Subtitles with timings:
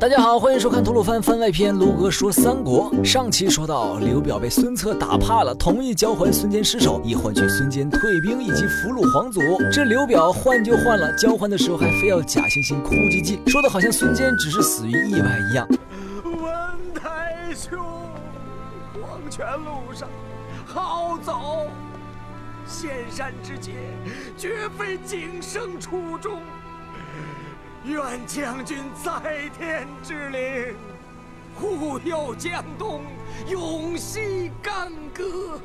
[0.00, 2.88] 大家好，欢迎收看吐鲁番番外篇《卢哥说三国》。
[3.04, 9.40] 上期说到，刘表被孙策打怕了，同意交还孙坚尸首，以换取孙坚退兵以及俘虏皇祖。
[9.72, 15.66] 这刘表换就换了，交换的时候还非要假惺惺哭唧唧，说的好像孙坚只是死于意外一样。
[16.24, 16.44] 文
[16.94, 17.76] 太兄，
[19.02, 20.08] 黄泉路上
[20.64, 21.66] 好走，
[22.68, 23.72] 仙山之劫，
[24.36, 26.40] 绝非景生初衷。
[27.88, 30.76] 愿将军在天之灵，
[31.54, 33.00] 护佑江东，
[33.48, 35.58] 永息干戈。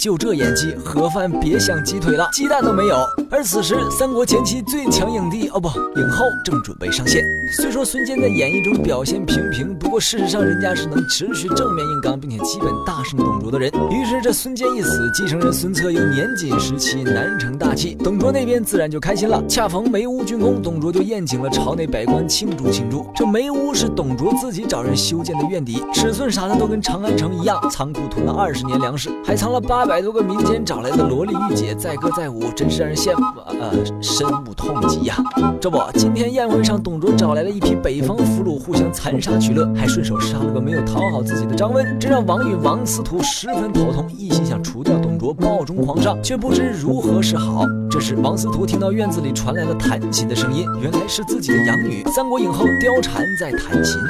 [0.00, 2.96] 就这演技，盒饭别想鸡腿了，鸡蛋都没有。
[3.30, 5.68] 而此时，三国前期最强影帝哦不，
[6.00, 7.22] 影后正准备上线。
[7.58, 13.70] 虽说孙坚在演绎中表现平平，不过事实上人家是能持续正面硬刚，并且基本大胜董卓的人。
[13.90, 19.44] 于是这孙坚一死，继承人孙策又年仅十七难成大器，董卓那边自然就开心了。
[19.46, 23.06] 恰逢梅屋竣工，董卓就宴请了朝内百官庆祝庆祝。
[23.14, 29.89] 这梅屋是董卓自己找人修建的院邸，尺寸啥的都跟长安城一样，仓库囤了二十年粮食，还藏了八。
[29.90, 35.16] 百多个民间找来的萝莉御姐载歌载舞，真是让人羡慕，呃，深恶痛疾呀！
[35.60, 47.64] 这不，今天宴会上，董卓找来了一批北方俘虏，互相残杀取乐，还顺手杀了个没有讨好自己的张温，这让王允、王司徒十分头痛，一心想除掉董卓，报忠皇上，却不知如何是好。
[47.90, 54.00] 这时，王司徒听到院子里传来了弹琴的声音，原来是自己的养女三国影后貂蝉在弹琴。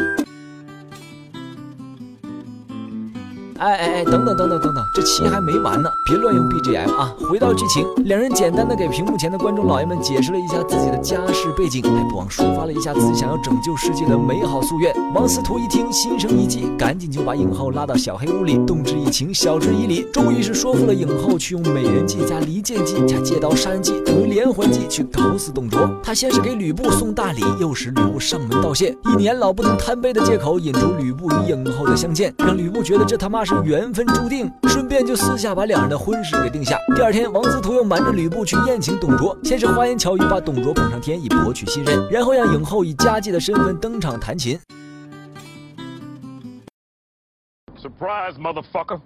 [3.61, 7.13] 哎哎哎，等等等等等等，这棋还没完呢，别乱用 BGM 啊！
[7.29, 14.95] 回到剧情，两人简单的给屏幕前的观众老爷们解释了一下自己的家世背景，还不忘抒发了一下自己想要拯救世界的美好夙愿。
[15.13, 25.87] 王司徒一听，心生一计，赶紧就把影后拉到小黑屋里，动之以情，晓之以理，终于是说服了影后去用美人计加离间计加借刀杀人计等于连环计去搞死董卓。
[26.03, 33.50] 他先是给吕布送大礼，又使吕布上门道谢，以年老不能贪杯的借口引出吕布与影后的相见，让吕布觉得这他妈是。
[33.65, 36.79] 缘分注定，顺便就私下把两人的婚事给定下。
[36.95, 44.59] 第二天，王司徒又瞒着吕布去宴请董卓，先是花言巧语把董卓捧上天，以博取信任，然后让影后以佳妓的身份登场弹琴。
[47.77, 49.01] Surprise, motherfucker!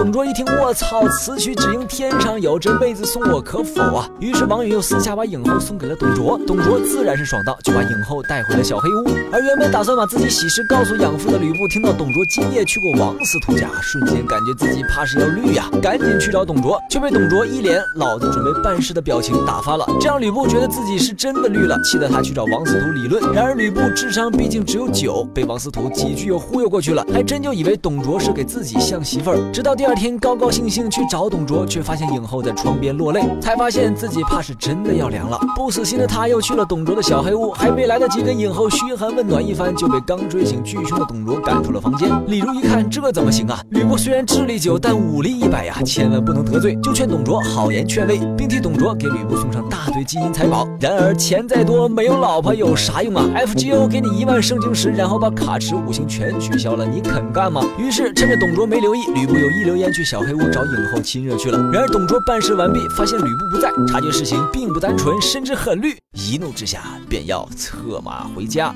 [0.00, 4.08] 董卓一听，我操，此曲只应天上有，这妹子送我可否啊？
[4.18, 9.04] 于是王允又私下把影后送给了董卓，董卓自然是爽到，就把影后带回了小黑屋。
[9.30, 19.84] 而原本打算把自己喜事告诉养父的吕布，听到董卓今夜去过王司徒家，瞬间感觉自己怕是要绿呀，赶紧去找董卓，却被董卓一脸老子准备办事的表情打发了。
[20.00, 23.34] 这让吕布觉得自己是真的绿了，气得他去找王司徒理论。
[23.34, 29.52] 然而吕布智商毕竟只有九，被王司徒几句又忽悠过去了，还真就以为董卓是给自己相媳妇儿。
[29.52, 35.36] 直到第二二天高高兴兴去找董卓，却发现影后在窗边落泪，才发现自己怕是真的要凉了。
[35.56, 42.08] 不死心的他又去了董卓的小黑屋，还没来得及跟影后嘘寒问暖一番，就被刚追醒巨凶的董卓赶出了房间。
[42.28, 43.60] 李儒一看，这怎么行啊？
[43.70, 50.68] 吕布虽然智力九，但武力一百呀，千万不能得罪，就劝董卓好言劝慰，并替董卓给吕布送上大堆金银财宝。
[50.78, 57.60] 然而钱再多，没有老婆有啥用啊？FGO 给你一万圣经石，然后把卡池五星全取消了，你肯干吗？
[57.76, 60.04] 于是趁着董卓没留意，吕布又一溜烟去。
[60.04, 61.58] 小黑屋找影后亲热去了。
[61.72, 68.74] 然而董卓办事完毕，发现吕布不在，察觉事情并不单纯，甚至很绿，一怒之下便要策马回家。